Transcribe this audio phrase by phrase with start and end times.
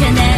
[0.00, 0.33] Trên